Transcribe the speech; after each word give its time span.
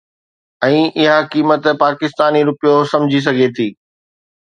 ۽ 0.67 0.77
اها 1.01 1.17
قيمت 1.35 1.67
پاڪستاني 1.83 2.41
رپيو 2.47 2.73
سمجهي 2.93 3.21
سگهجي 3.27 3.51
ٿي 3.59 3.67